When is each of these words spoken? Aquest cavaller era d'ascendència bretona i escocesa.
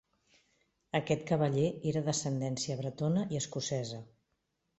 Aquest 0.99 1.21
cavaller 1.31 1.67
era 1.91 2.03
d'ascendència 2.07 2.79
bretona 2.81 3.27
i 3.37 3.41
escocesa. 3.43 4.03